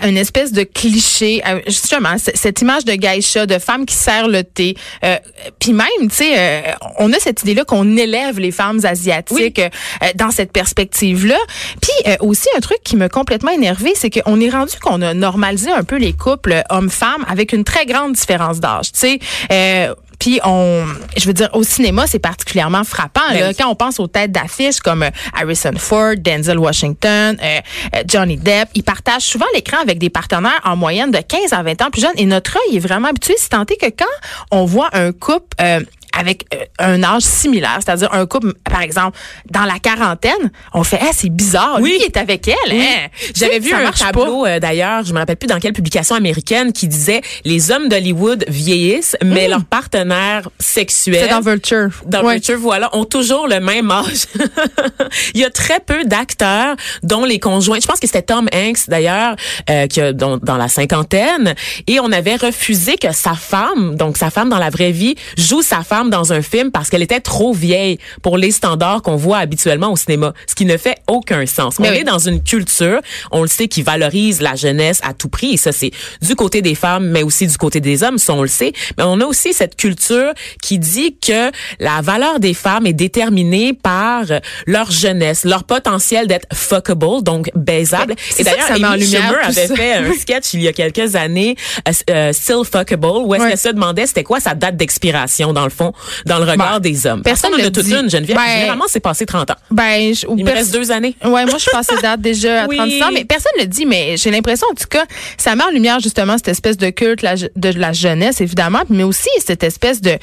à 0.00 0.08
une 0.08 0.16
espèce 0.16 0.52
de 0.52 0.62
cliché, 0.62 1.42
justement 1.66 2.16
cette 2.18 2.60
image 2.60 2.84
de 2.84 2.92
geisha, 2.92 3.46
de 3.46 3.58
femme 3.58 3.86
qui 3.86 3.94
sert 3.94 4.28
le 4.28 4.44
thé. 4.44 4.76
Euh, 5.04 5.16
puis 5.58 5.72
même, 5.72 5.86
tu 6.02 6.16
sais, 6.16 6.34
euh, 6.36 6.72
on 6.98 7.12
a 7.12 7.18
cette 7.18 7.42
idée-là 7.42 7.64
qu'on 7.64 7.96
élève 7.96 8.38
les 8.38 8.50
femmes 8.50 8.80
asiatiques 8.84 9.58
euh, 9.58 9.68
dans 10.14 10.30
cette 10.30 10.52
perspective-là. 10.52 11.38
Puis 11.80 11.92
euh, 12.06 12.16
aussi 12.20 12.48
un 12.56 12.60
truc 12.60 12.78
qui 12.84 12.96
m'a 12.96 13.08
complètement 13.08 13.50
énervé, 13.50 13.92
c'est 13.94 14.10
qu'on 14.10 14.40
est 14.40 14.50
rendu 14.50 14.72
qu'on 14.80 15.02
a 15.02 15.14
normalisé 15.14 15.70
un 15.70 15.84
peu 15.84 15.96
les 15.96 16.12
couples 16.12 16.62
hommes-femmes 16.70 17.24
avec 17.28 17.52
une 17.52 17.64
très 17.64 17.86
grande 17.86 18.12
différence 18.12 18.60
d'âge. 18.60 18.92
Tu 18.92 19.18
sais. 19.50 19.90
Puis 20.26 20.40
on, 20.42 20.84
je 21.16 21.24
veux 21.24 21.32
dire, 21.32 21.50
au 21.52 21.62
cinéma, 21.62 22.08
c'est 22.08 22.18
particulièrement 22.18 22.82
frappant. 22.82 23.20
Ben 23.30 23.38
Là, 23.38 23.48
oui. 23.50 23.54
Quand 23.56 23.68
on 23.68 23.76
pense 23.76 24.00
aux 24.00 24.08
têtes 24.08 24.32
d'affiche 24.32 24.80
comme 24.80 25.04
euh, 25.04 25.10
Harrison 25.32 25.70
Ford, 25.78 26.14
Denzel 26.18 26.58
Washington, 26.58 27.36
euh, 27.40 27.60
euh, 27.94 28.02
Johnny 28.08 28.36
Depp, 28.36 28.70
ils 28.74 28.82
partagent 28.82 29.22
souvent 29.22 29.46
l'écran 29.54 29.76
avec 29.80 30.00
des 30.00 30.10
partenaires 30.10 30.60
en 30.64 30.74
moyenne 30.74 31.12
de 31.12 31.18
15 31.18 31.52
à 31.52 31.62
20 31.62 31.80
ans 31.80 31.90
plus 31.92 32.00
jeunes. 32.00 32.10
Et 32.16 32.26
notre 32.26 32.56
œil 32.56 32.76
est 32.76 32.80
vraiment 32.80 33.06
habitué, 33.06 33.34
si 33.38 33.48
tant 33.48 33.62
est 33.62 33.76
que 33.76 33.86
quand 33.86 34.04
on 34.50 34.64
voit 34.64 34.88
un 34.94 35.12
couple 35.12 35.46
euh, 35.60 35.78
avec 36.18 36.44
euh, 36.54 36.64
un 36.78 37.02
âge 37.02 37.22
similaire, 37.22 37.78
c'est-à-dire 37.84 38.12
un 38.12 38.26
couple, 38.26 38.54
par 38.70 38.80
exemple, 38.80 39.18
dans 39.50 39.64
la 39.64 39.78
quarantaine, 39.78 40.50
on 40.74 40.82
fait, 40.84 40.98
ah, 41.02 41.10
c'est 41.12 41.28
bizarre, 41.30 41.76
lui 41.78 41.84
Oui. 41.92 41.96
il 42.00 42.04
est 42.04 42.16
avec 42.16 42.48
elle. 42.48 42.72
hein? 42.80 43.08
J'avais 43.34 43.58
vu 43.58 43.72
un 43.72 43.90
tableau 43.90 44.46
euh, 44.46 44.58
d'ailleurs, 44.60 45.04
je 45.04 45.12
me 45.12 45.18
rappelle 45.18 45.36
plus 45.36 45.46
dans 45.46 45.58
quelle 45.58 45.72
publication 45.72 46.14
américaine 46.16 46.72
qui 46.72 46.88
disait 46.88 47.20
les 47.44 47.70
hommes 47.70 47.88
d'Hollywood 47.88 48.44
vieillissent, 48.48 49.16
mais 49.24 49.48
leurs 49.48 49.64
partenaires 49.64 50.48
sexuels. 50.58 51.20
C'est 51.22 51.28
dans 51.28 51.40
Vulture. 51.40 51.90
dans 52.06 52.22
Ouais. 52.24 52.34
Vulture, 52.34 52.58
voilà, 52.58 52.88
ont 52.96 53.04
toujours 53.04 53.46
le 53.46 53.60
même 53.60 53.90
âge. 53.90 54.26
Il 55.34 55.40
y 55.40 55.44
a 55.44 55.50
très 55.50 55.80
peu 55.80 56.04
d'acteurs 56.04 56.76
dont 57.02 57.24
les 57.24 57.38
conjoints. 57.38 57.78
Je 57.80 57.86
pense 57.86 58.00
que 58.00 58.06
c'était 58.06 58.22
Tom 58.22 58.48
Hanks 58.54 58.88
d'ailleurs, 58.88 59.36
euh, 59.70 59.86
qui 59.86 60.00
a 60.00 60.12
dans, 60.12 60.38
dans 60.38 60.56
la 60.56 60.68
cinquantaine, 60.68 61.54
et 61.86 62.00
on 62.00 62.10
avait 62.12 62.36
refusé 62.36 62.96
que 62.96 63.12
sa 63.12 63.34
femme, 63.34 63.96
donc 63.96 64.16
sa 64.16 64.30
femme 64.30 64.48
dans 64.48 64.58
la 64.58 64.70
vraie 64.70 64.92
vie, 64.92 65.14
joue 65.36 65.62
sa 65.62 65.82
femme 65.82 66.05
dans 66.10 66.32
un 66.32 66.42
film 66.42 66.70
parce 66.70 66.88
qu'elle 66.90 67.02
était 67.02 67.20
trop 67.20 67.52
vieille 67.52 67.98
pour 68.22 68.36
les 68.38 68.50
standards 68.50 69.02
qu'on 69.02 69.16
voit 69.16 69.38
habituellement 69.38 69.92
au 69.92 69.96
cinéma, 69.96 70.32
ce 70.46 70.54
qui 70.54 70.64
ne 70.64 70.76
fait 70.76 70.96
aucun 71.06 71.44
sens. 71.46 71.78
Mais 71.78 71.88
on 71.88 71.92
oui. 71.92 71.98
est 71.98 72.04
dans 72.04 72.18
une 72.18 72.42
culture, 72.42 73.00
on 73.30 73.42
le 73.42 73.48
sait, 73.48 73.68
qui 73.68 73.82
valorise 73.82 74.40
la 74.40 74.54
jeunesse 74.54 75.00
à 75.02 75.12
tout 75.14 75.28
prix, 75.28 75.54
et 75.54 75.56
ça 75.56 75.72
c'est 75.72 75.90
du 76.22 76.34
côté 76.34 76.62
des 76.62 76.74
femmes, 76.74 77.08
mais 77.08 77.22
aussi 77.22 77.46
du 77.46 77.56
côté 77.56 77.80
des 77.80 78.02
hommes, 78.02 78.18
ça 78.18 78.32
on 78.34 78.42
le 78.42 78.48
sait. 78.48 78.72
Mais 78.98 79.04
on 79.06 79.20
a 79.20 79.24
aussi 79.24 79.52
cette 79.52 79.76
culture 79.76 80.32
qui 80.62 80.78
dit 80.78 81.16
que 81.18 81.50
la 81.80 82.00
valeur 82.02 82.40
des 82.40 82.54
femmes 82.54 82.86
est 82.86 82.92
déterminée 82.92 83.72
par 83.72 84.24
leur 84.66 84.90
jeunesse, 84.90 85.44
leur 85.44 85.64
potentiel 85.64 86.26
d'être 86.26 86.46
fuckable, 86.52 87.22
donc 87.22 87.50
baisable. 87.54 88.14
C'est 88.30 88.40
Et 88.40 88.44
d'ailleurs, 88.44 88.70
Amy 88.92 89.04
Schumer 89.04 89.34
avait 89.44 89.68
fait 89.68 89.92
un 89.94 90.12
sketch 90.18 90.54
il 90.54 90.62
y 90.62 90.68
a 90.68 90.72
quelques 90.72 91.14
années, 91.16 91.56
euh, 91.88 91.92
euh, 92.10 92.32
Still 92.32 92.62
Fuckable, 92.70 93.06
où 93.24 93.34
est-ce 93.34 93.42
Ouais. 93.42 93.50
qu'elle 93.50 93.58
se 93.58 93.68
demandait 93.68 94.06
c'était 94.06 94.24
quoi 94.24 94.40
sa 94.40 94.54
date 94.54 94.76
d'expiration 94.76 95.52
dans 95.52 95.64
le 95.64 95.70
fond, 95.70 95.92
dans 96.24 96.38
le 96.38 96.44
regard 96.50 96.80
Ben, 96.80 96.90
des 96.90 97.06
hommes. 97.06 97.22
personne 97.22 97.50
Parce 97.50 97.52
qu'on 97.52 97.54
en 97.54 97.62
le 97.62 97.68
a 97.68 97.70
toute 97.70 97.84
dit. 97.84 97.92
une, 97.94 98.10
Geneviève. 98.10 98.36
Ben, 98.36 98.58
Généralement, 98.60 98.84
c'est 98.88 99.00
passé 99.00 99.26
30 99.26 99.50
ans. 99.50 99.56
Ben, 99.70 100.14
je- 100.14 100.26
Il 100.36 100.44
me 100.44 100.50
reste 100.50 100.72
deux 100.72 100.90
années. 100.92 101.16
Ouais, 101.24 101.44
moi, 101.44 101.54
je 101.54 101.58
suis 101.58 101.70
passée 101.70 101.94
date 102.02 102.20
déjà 102.20 102.62
à 102.64 102.66
Oui. 102.66 102.76
36 102.76 103.02
ans, 103.02 103.10
mais 103.12 103.24
personne 103.24 103.52
ne 103.58 103.62
le 103.62 103.68
dit, 103.68 103.86
mais 103.86 104.16
j'ai 104.16 104.30
l'impression, 104.30 104.66
en 104.70 104.74
tout 104.74 104.86
cas, 104.88 105.04
ça 105.38 105.54
met 105.56 105.64
en 105.64 105.70
lumière 105.70 106.00
justement 106.00 106.36
cette 106.36 106.48
espèce 106.48 106.76
de 106.76 106.90
culte 106.90 107.22
la- 107.22 107.34
de 107.36 107.70
la 107.78 107.92
jeunesse, 107.92 108.40
évidemment, 108.40 108.82
mais 108.88 109.02
aussi 109.02 109.28
cette 109.44 109.62
espèce 109.64 110.00
de- 110.00 110.18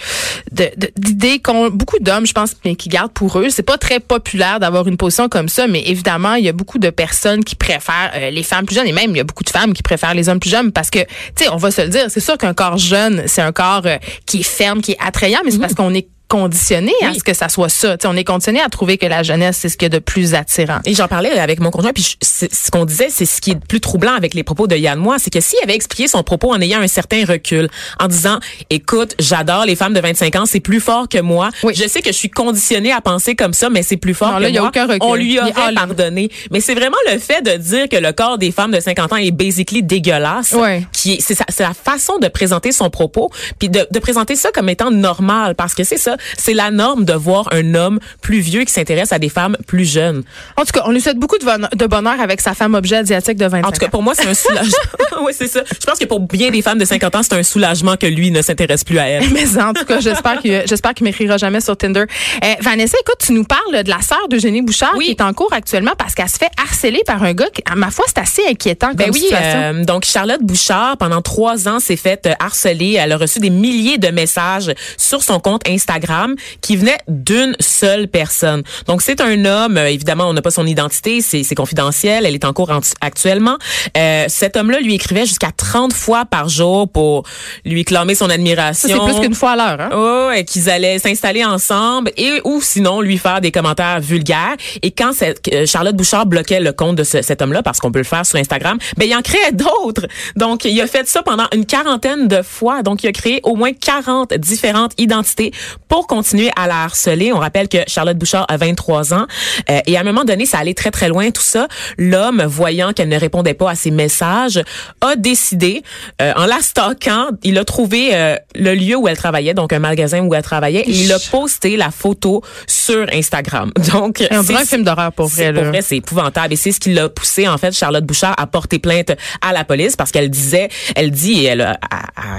d'idée 0.97 1.39
qu'ont 1.39 1.69
beaucoup 1.69 1.97
d'hommes, 1.99 2.25
je 2.25 2.33
pense, 2.33 2.51
mais 2.65 2.75
qui 2.75 2.89
gardent 2.89 3.11
pour 3.13 3.37
eux. 3.39 3.49
C'est 3.49 3.63
pas 3.63 3.77
très 3.77 3.99
populaire 3.99 4.59
d'avoir 4.59 4.87
une 4.87 4.97
position 4.97 5.29
comme 5.29 5.49
ça, 5.49 5.67
mais 5.67 5.83
évidemment, 5.85 6.35
il 6.35 6.45
y 6.45 6.49
a 6.49 6.53
beaucoup 6.53 6.79
de 6.79 6.89
personnes 6.89 7.43
qui 7.43 7.55
préfèrent 7.55 8.11
euh, 8.15 8.29
les 8.29 8.43
femmes 8.43 8.65
plus 8.65 8.75
jeunes, 8.75 8.87
et 8.87 8.91
même 8.93 9.11
il 9.11 9.17
y 9.17 9.19
a 9.19 9.23
beaucoup 9.23 9.43
de 9.43 9.49
femmes 9.49 9.73
qui 9.73 9.83
préfèrent 9.83 10.13
les 10.13 10.29
hommes 10.29 10.39
plus 10.39 10.49
jeunes 10.49 10.71
parce 10.71 10.89
que, 10.89 10.99
tu 10.99 11.05
sais, 11.45 11.49
on 11.49 11.57
va 11.57 11.71
se 11.71 11.81
le 11.81 11.87
dire, 11.89 12.05
c'est 12.09 12.19
sûr 12.19 12.37
qu'un 12.37 12.53
corps 12.53 12.77
jeune, 12.77 13.23
c'est 13.27 13.41
un 13.41 13.51
corps 13.51 13.81
euh, 13.85 13.97
qui 14.25 14.39
est 14.41 14.43
ferme, 14.43 14.81
qui 14.81 14.91
est 14.93 14.97
attrayant, 15.05 15.39
mais 15.45 15.51
c'est 15.51 15.57
parce 15.63 15.75
qu'on 15.75 15.93
est 15.93 16.09
conditionné 16.27 16.91
à 17.03 17.09
Oui. 17.09 17.19
ce 17.19 17.23
que 17.23 17.33
ça 17.33 17.47
soit 17.49 17.69
ça. 17.69 17.97
Tu 17.97 18.03
sais, 18.03 18.07
on 18.07 18.15
est 18.15 18.23
conditionné 18.23 18.59
à 18.61 18.69
trouver 18.69 18.97
que 18.97 19.05
la 19.05 19.21
jeunesse, 19.23 19.57
c'est 19.61 19.69
ce 19.69 19.77
qu'il 19.77 19.85
y 19.85 19.87
a 19.87 19.89
de 19.89 19.99
plus 19.99 20.33
attirant. 20.33 20.79
Et 20.85 20.93
j'en 20.95 21.07
parlais 21.07 21.29
avec 21.37 21.59
mon 21.59 21.69
conjoint, 21.69 21.93
puis 21.93 22.03
je- 22.21 22.47
ce 22.51 22.71
qu'on 22.71 22.85
disait, 22.85 23.09
c'est 23.09 23.25
ce 23.25 23.39
qui 23.39 23.51
est 23.51 23.55
le 23.55 23.59
plus 23.59 23.79
troublant 23.81 24.13
avec 24.13 24.33
les 24.33 24.43
propos 24.43 24.65
de 24.67 24.75
Yann 24.75 24.97
Moi, 24.97 25.17
c'est 25.19 25.29
que 25.31 25.39
s'il 25.41 25.59
avait 25.63 25.75
expliqué 25.75 26.07
son 26.07 26.23
propos 26.23 26.51
en 26.53 26.59
ayant 26.61 26.79
un 26.81 26.87
certain 26.87 27.23
recul, 27.25 27.69
en 27.99 28.07
disant, 28.07 28.39
écoute, 28.69 29.15
j'adore 29.19 29.65
les 29.65 29.75
femmes 29.75 29.93
de 29.93 29.99
25 29.99 30.35
ans, 30.35 30.45
c'est 30.45 30.59
plus 30.59 30.79
fort 30.79 31.07
que 31.07 31.19
moi. 31.19 31.49
Oui. 31.63 31.73
Je 31.75 31.87
sais 31.87 32.01
que 32.01 32.11
je 32.11 32.17
suis 32.17 32.29
conditionnée 32.31 32.91
à 32.91 33.01
penser 33.01 33.35
comme 33.35 33.53
ça, 33.53 33.69
mais 33.69 33.83
c'est 33.83 33.97
plus 33.97 34.13
fort 34.13 34.29
Non, 34.31 34.37
que 34.37 34.41
là, 34.43 34.49
il 34.49 34.55
y 34.55 34.57
a 34.57 34.61
moi. 34.61 34.69
aucun 34.69 34.85
recul. 34.87 34.99
On 35.01 35.15
lui 35.15 35.35
est 35.35 35.39
aurait 35.41 35.73
pardonné. 35.75 36.29
Mais 36.51 36.61
c'est 36.61 36.73
vraiment 36.75 36.97
le 37.11 37.19
fait 37.19 37.41
de 37.41 37.57
dire 37.57 37.89
que 37.89 37.97
le 37.97 38.11
corps 38.11 38.37
des 38.37 38.51
femmes 38.51 38.71
de 38.71 38.79
50 38.79 39.13
ans 39.13 39.17
est 39.17 39.31
basically 39.31 39.83
dégueulasse, 39.83 40.53
Ouais. 40.53 40.85
qui 40.91 41.13
est, 41.13 41.21
c'est, 41.21 41.37
la 41.59 41.73
façon 41.73 42.17
de 42.17 42.27
présenter 42.27 42.71
son 42.71 42.89
propos, 42.89 43.29
puis 43.59 43.69
de, 43.69 43.85
de 43.91 43.99
présenter 43.99 44.35
ça 44.35 44.49
comme 44.51 44.69
étant 44.69 44.89
normal, 44.91 45.55
parce 45.55 45.73
que 45.75 45.83
c'est 45.83 45.97
ça, 45.97 46.12
c'est 46.37 46.53
la 46.53 46.71
norme 46.71 47.05
de 47.05 47.13
voir 47.13 47.47
un 47.51 47.75
homme 47.75 47.99
plus 48.21 48.39
vieux 48.39 48.63
qui 48.63 48.71
s'intéresse 48.73 49.11
à 49.11 49.19
des 49.19 49.29
femmes 49.29 49.57
plus 49.67 49.89
jeunes. 49.89 50.23
En 50.57 50.61
tout 50.65 50.71
cas, 50.73 50.83
on 50.85 50.91
lui 50.91 51.01
souhaite 51.01 51.17
beaucoup 51.17 51.37
de 51.37 51.85
bonheur, 51.87 52.19
avec 52.19 52.41
sa 52.41 52.53
femme 52.53 52.73
objet 52.75 52.97
asiatique 52.97 53.37
de 53.37 53.45
25 53.45 53.67
En 53.67 53.71
tout 53.71 53.79
cas, 53.79 53.87
ans. 53.87 53.89
pour 53.89 54.03
moi, 54.03 54.13
c'est 54.15 54.27
un 54.27 54.33
soulagement. 54.33 54.73
oui, 55.25 55.31
c'est 55.35 55.47
ça. 55.47 55.63
Je 55.69 55.85
pense 55.85 55.99
que 55.99 56.05
pour 56.05 56.19
bien 56.19 56.51
des 56.51 56.61
femmes 56.61 56.77
de 56.79 56.85
50 56.85 57.15
ans, 57.15 57.23
c'est 57.23 57.33
un 57.33 57.43
soulagement 57.43 57.95
que 57.97 58.05
lui 58.07 58.31
ne 58.31 58.41
s'intéresse 58.41 58.83
plus 58.83 58.97
à 58.99 59.07
elle. 59.07 59.29
Mais 59.31 59.57
en 59.61 59.73
tout 59.73 59.85
cas, 59.85 59.99
j'espère 59.99 60.39
qu'il 60.41 60.63
j'espère 60.67 60.93
qu'il 60.93 61.05
m'écrira 61.05 61.37
jamais 61.37 61.61
sur 61.61 61.75
Tinder. 61.77 62.01
Euh, 62.43 62.47
Vanessa, 62.61 62.97
écoute, 63.01 63.17
tu 63.19 63.31
nous 63.33 63.43
parles 63.43 63.83
de 63.83 63.89
la 63.89 64.01
sœur 64.01 64.27
d'Eugénie 64.29 64.61
Bouchard 64.61 64.93
Oui. 64.97 65.05
qui 65.05 65.11
est 65.11 65.21
en 65.21 65.33
cours 65.33 65.51
actuellement 65.53 65.93
parce 65.97 66.13
qu'elle 66.15 66.29
se 66.29 66.37
fait 66.37 66.49
harceler 66.61 67.01
par 67.05 67.21
un 67.23 67.33
gars 67.33 67.49
qui, 67.53 67.61
à 67.69 67.75
ma 67.75 67.89
foi, 67.91 68.05
c'est 68.07 68.19
assez 68.19 68.41
inquiétant 68.49 68.87
comme 68.87 68.97
Ben 68.97 69.09
oui, 69.13 69.19
situation. 69.21 69.59
euh, 69.59 69.83
donc 69.85 70.05
Charlotte 70.05 70.41
Bouchard, 70.41 70.97
pendant 70.97 71.21
trois 71.21 71.67
ans, 71.67 71.79
s'est 71.79 71.95
faite 71.95 72.29
harceler. 72.39 72.97
Elle 72.99 73.11
a 73.11 73.17
reçu 73.17 73.39
des 73.39 73.49
milliers 73.49 73.97
de 73.97 74.09
messages 74.09 74.71
sur 74.97 75.23
son 75.23 75.39
compte 75.39 75.67
Instagram 75.67 76.02
Instagram 76.03 76.35
qui 76.61 76.75
venait 76.75 76.97
d'une 77.07 77.55
seule 77.59 78.07
personne. 78.07 78.63
Donc 78.87 79.01
c'est 79.01 79.21
un 79.21 79.45
homme, 79.45 79.77
euh, 79.77 79.87
évidemment 79.87 80.25
on 80.27 80.33
n'a 80.33 80.41
pas 80.41 80.51
son 80.51 80.65
identité, 80.65 81.21
c'est 81.21 81.55
confidentiel, 81.55 82.25
elle 82.25 82.35
est 82.35 82.45
en 82.45 82.53
cours 82.53 82.71
actuellement. 83.01 83.57
Euh, 83.97 84.25
cet 84.27 84.57
homme-là 84.57 84.79
lui 84.79 84.95
écrivait 84.95 85.25
jusqu'à 85.25 85.51
30 85.55 85.93
fois 85.93 86.25
par 86.25 86.49
jour 86.49 86.89
pour 86.89 87.23
lui 87.65 87.85
clamer 87.85 88.15
son 88.15 88.29
admiration. 88.29 88.89
C'est 88.89 89.13
plus 89.13 89.21
qu'une 89.21 89.35
fois 89.35 89.51
à 89.51 89.55
l'heure. 89.55 89.81
Hein? 89.81 89.89
Oh, 89.93 90.31
et 90.35 90.45
qu'ils 90.45 90.69
allaient 90.69 90.99
s'installer 90.99 91.45
ensemble 91.45 92.11
et 92.17 92.41
ou 92.43 92.61
sinon 92.61 93.01
lui 93.01 93.17
faire 93.17 93.41
des 93.41 93.51
commentaires 93.51 93.99
vulgaires. 93.99 94.55
Et 94.81 94.91
quand 94.91 95.13
cette, 95.13 95.65
Charlotte 95.65 95.95
Bouchard 95.95 96.25
bloquait 96.25 96.59
le 96.59 96.73
compte 96.73 96.95
de 96.97 97.03
cet 97.03 97.41
homme-là, 97.41 97.63
parce 97.63 97.79
qu'on 97.79 97.91
peut 97.91 97.99
le 97.99 98.05
faire 98.05 98.25
sur 98.25 98.39
Instagram, 98.39 98.77
ben 98.97 99.07
il 99.07 99.15
en 99.15 99.21
créait 99.21 99.51
d'autres. 99.51 100.07
Donc 100.35 100.65
il 100.65 100.79
a 100.81 100.87
fait 100.87 101.07
ça 101.07 101.23
pendant 101.23 101.45
une 101.53 101.65
quarantaine 101.65 102.27
de 102.27 102.41
fois. 102.41 102.83
Donc 102.83 103.03
il 103.03 103.07
a 103.07 103.11
créé 103.11 103.39
au 103.43 103.55
moins 103.55 103.73
40 103.73 104.33
différentes 104.35 104.93
identités 104.97 105.51
pour 105.93 106.07
continuer 106.07 106.49
à 106.55 106.65
la 106.65 106.85
harceler. 106.85 107.31
On 107.33 107.37
rappelle 107.37 107.67
que 107.67 107.77
Charlotte 107.85 108.17
Bouchard 108.17 108.47
a 108.49 108.57
23 108.57 109.13
ans 109.13 109.27
euh, 109.69 109.79
et 109.85 109.95
à 109.95 109.99
un 109.99 110.03
moment 110.03 110.23
donné, 110.23 110.47
ça 110.47 110.57
allait 110.57 110.73
très 110.73 110.89
très 110.89 111.07
loin 111.07 111.29
tout 111.29 111.43
ça. 111.43 111.67
L'homme, 111.99 112.41
voyant 112.47 112.93
qu'elle 112.93 113.09
ne 113.09 113.19
répondait 113.19 113.53
pas 113.53 113.69
à 113.69 113.75
ses 113.75 113.91
messages, 113.91 114.59
a 115.01 115.15
décidé, 115.15 115.83
euh, 116.19 116.33
en 116.35 116.47
la 116.47 116.61
stalkant, 116.61 117.27
il 117.43 117.59
a 117.59 117.63
trouvé 117.63 118.09
euh, 118.13 118.37
le 118.55 118.73
lieu 118.73 118.95
où 118.95 119.07
elle 119.07 119.17
travaillait, 119.17 119.53
donc 119.53 119.71
un 119.71 119.77
magasin 119.77 120.21
où 120.21 120.33
elle 120.33 120.41
travaillait, 120.41 120.81
et 120.81 120.89
il 120.89 121.13
a 121.13 121.19
posté 121.19 121.77
la 121.77 121.91
photo 121.91 122.41
sur 122.65 123.05
Instagram. 123.13 123.71
Donc, 123.93 124.17
c'est 124.17 124.33
un 124.33 124.41
vrai 124.41 124.65
film 124.65 124.83
d'horreur 124.83 125.11
pour 125.11 125.27
vrai. 125.27 125.53
Pour 125.53 125.63
vrai, 125.65 125.83
c'est 125.83 125.97
épouvantable 125.97 126.53
et 126.53 126.55
c'est 126.55 126.71
ce 126.71 126.79
qui 126.79 126.91
l'a 126.91 127.07
poussé 127.07 127.47
en 127.47 127.59
fait 127.59 127.71
Charlotte 127.71 128.03
Bouchard 128.03 128.33
à 128.37 128.47
porter 128.47 128.79
plainte 128.79 129.11
à 129.41 129.53
la 129.53 129.63
police 129.63 129.95
parce 129.95 130.09
qu'elle 130.09 130.31
disait, 130.31 130.69
elle 130.95 131.11
dit, 131.11 131.41
et 131.41 131.43
elle 131.43 131.61
a, 131.61 131.77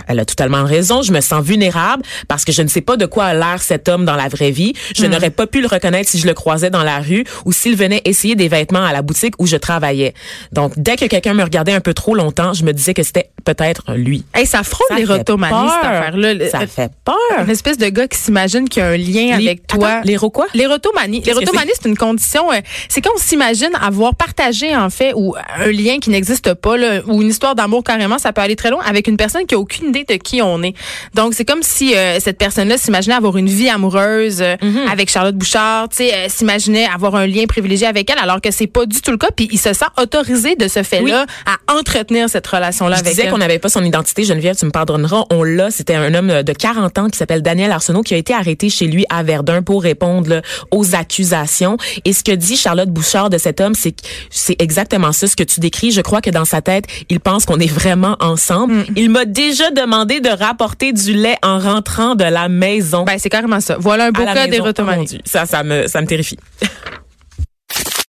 elle 0.08 0.18
a 0.18 0.25
totalement 0.25 0.64
raison, 0.64 1.02
je 1.02 1.12
me 1.12 1.20
sens 1.20 1.44
vulnérable 1.44 2.02
parce 2.26 2.44
que 2.44 2.50
je 2.50 2.62
ne 2.62 2.68
sais 2.68 2.80
pas 2.80 2.96
de 2.96 3.06
quoi 3.06 3.32
l'air 3.52 3.62
cet 3.62 3.88
homme 3.88 4.04
dans 4.04 4.16
la 4.16 4.28
vraie 4.28 4.50
vie. 4.50 4.74
Je 4.96 5.06
hmm. 5.06 5.10
n'aurais 5.10 5.30
pas 5.30 5.46
pu 5.46 5.60
le 5.60 5.66
reconnaître 5.66 6.10
si 6.10 6.18
je 6.18 6.26
le 6.26 6.34
croisais 6.34 6.70
dans 6.70 6.82
la 6.82 6.98
rue 6.98 7.24
ou 7.44 7.52
s'il 7.52 7.76
venait 7.76 8.02
essayer 8.04 8.34
des 8.36 8.48
vêtements 8.48 8.84
à 8.84 8.92
la 8.92 9.02
boutique 9.02 9.34
où 9.38 9.46
je 9.46 9.56
travaillais. 9.56 10.14
Donc, 10.52 10.72
dès 10.76 10.96
que 10.96 11.06
quelqu'un 11.06 11.34
me 11.34 11.42
regardait 11.42 11.72
un 11.72 11.80
peu 11.80 11.94
trop 11.94 12.14
longtemps, 12.14 12.52
je 12.52 12.64
me 12.64 12.72
disais 12.72 12.94
que 12.94 13.02
c'était 13.02 13.30
peut-être 13.44 13.94
lui. 13.94 14.24
Hey, 14.34 14.46
ça 14.46 14.62
frôle 14.62 14.86
les 14.96 15.04
l'érotomanie, 15.04 15.68
cette 15.68 15.90
affaire-là. 15.90 16.48
Ça 16.50 16.66
fait 16.66 16.90
peur. 17.04 17.16
Une 17.38 17.50
espèce 17.50 17.78
de 17.78 17.88
gars 17.88 18.08
qui 18.08 18.18
s'imagine 18.18 18.68
qu'il 18.68 18.82
y 18.82 18.86
a 18.86 18.88
un 18.88 18.96
lien 18.96 19.34
avec 19.34 19.66
toi. 19.66 20.02
Quoi? 20.32 20.46
L'érotomanie, 20.54 21.22
c'est 21.24 21.88
une 21.88 21.96
condition, 21.96 22.50
euh, 22.52 22.56
c'est 22.88 23.00
quand 23.00 23.10
on 23.14 23.18
s'imagine 23.18 23.70
avoir 23.80 24.14
partagé, 24.14 24.74
en 24.74 24.90
fait, 24.90 25.12
ou 25.14 25.34
un 25.58 25.70
lien 25.70 25.98
qui 25.98 26.10
n'existe 26.10 26.54
pas, 26.54 26.76
là, 26.76 27.02
ou 27.06 27.22
une 27.22 27.28
histoire 27.28 27.54
d'amour 27.54 27.84
carrément, 27.84 28.18
ça 28.18 28.32
peut 28.32 28.40
aller 28.40 28.56
très 28.56 28.70
loin, 28.70 28.82
avec 28.84 29.06
une 29.06 29.16
personne 29.16 29.46
qui 29.46 29.54
a 29.54 29.58
aucune 29.58 29.88
idée 29.88 30.04
de 30.04 30.14
qui 30.14 30.40
on 30.42 30.62
est. 30.62 30.74
Donc, 31.14 31.34
c'est 31.34 31.44
comme 31.44 31.62
si 31.62 31.94
euh, 31.94 32.18
cette 32.20 32.38
personne-là 32.38 32.78
s'imaginait 32.78 33.14
avoir 33.14 33.34
une 33.38 33.49
vie 33.49 33.69
amoureuse 33.69 34.43
euh, 34.43 34.57
mhm. 34.62 34.88
avec 34.91 35.11
Charlotte 35.11 35.37
Bouchard, 35.37 35.88
tu 35.88 35.97
sais, 35.97 36.29
s'imaginait 36.29 36.87
avoir 36.87 37.14
un 37.17 37.26
lien 37.26 37.45
privilégié 37.47 37.87
avec 37.87 38.11
elle, 38.11 38.19
alors 38.19 38.41
que 38.41 38.50
c'est 38.50 38.67
pas 38.67 38.87
du 38.87 39.00
tout 39.00 39.11
le 39.11 39.17
cas. 39.17 39.29
Puis 39.35 39.49
il 39.53 39.59
se 39.59 39.73
sent 39.73 39.85
autorisé 40.00 40.57
de 40.57 40.69
ce 40.69 40.83
fait-là 40.83 41.26
à 41.47 41.73
entretenir 41.73 42.29
cette 42.29 42.47
relation-là 42.47 42.97
avec 42.97 43.07
elle. 43.07 43.14
Disais 43.14 43.29
qu'on 43.29 43.38
n'avait 43.38 43.59
pas 43.59 43.69
son 43.69 43.85
identité, 43.85 44.25
Geneviève, 44.25 44.57
tu 44.57 44.67
me 44.67 44.71
pardonneras. 44.71 45.25
On 45.31 45.43
l'a. 45.43 45.71
C'était 45.71 45.95
un 45.95 46.14
homme 46.14 46.43
de 46.43 46.53
40 46.53 46.99
ans 46.99 47.09
qui 47.09 47.19
s'appelle 47.19 47.43
Daniel 47.43 47.71
Arsenault 47.71 48.03
qui 48.03 48.14
a 48.14 48.17
été 48.17 48.35
arrêté 48.35 48.69
chez 48.69 48.87
lui 48.87 49.05
à 49.11 49.23
Verdun 49.23 49.62
pour 49.62 49.83
répondre 49.83 50.43
aux 50.71 50.95
accusations. 50.95 51.76
Et 52.05 52.12
ce 52.12 52.23
que 52.23 52.33
dit 52.33 52.57
Charlotte 52.57 52.91
Bouchard 52.91 53.31
de 53.31 53.38
cet 53.38 53.61
homme, 53.61 53.75
c'est 53.75 53.95
c'est 54.31 54.61
exactement 54.61 55.12
ça, 55.12 55.26
ce 55.26 55.37
que 55.37 55.43
tu 55.43 55.61
décris. 55.61 55.91
Je 55.91 56.00
crois 56.00 56.21
que 56.21 56.31
dans 56.31 56.45
sa 56.45 56.61
tête, 56.61 56.85
il 57.09 57.21
pense 57.21 57.47
qu'on 57.47 57.61
est 57.61 57.73
vraiment 57.73 58.17
ensemble. 58.21 58.75
Mm. 58.75 58.85
Il 58.97 59.11
m'a 59.11 59.25
déjà 59.25 59.71
demandé 59.71 60.21
de 60.21 60.29
rapporter 60.29 60.93
du 60.93 61.12
lait 61.14 61.37
en 61.43 61.59
rentrant 61.59 62.14
de 62.14 62.25
la 62.25 62.49
maison. 62.49 63.05
Ben, 63.05 63.19
c'est 63.25 63.31
carrément 63.31 63.59
ça. 63.59 63.78
Voilà 63.81 64.09
un 64.09 64.11
beau 64.11 64.23
cas 64.26 64.47
des 64.47 64.61
Ça, 65.25 65.47
ça 65.47 65.62
me, 65.64 65.87
ça 65.87 66.02
me 66.02 66.07
terrifie. 66.07 66.38